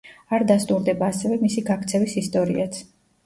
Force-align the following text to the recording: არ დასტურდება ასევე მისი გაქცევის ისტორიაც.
არ 0.35 0.43
დასტურდება 0.51 1.09
ასევე 1.15 1.37
მისი 1.43 1.63
გაქცევის 1.69 2.17
ისტორიაც. 2.25 2.81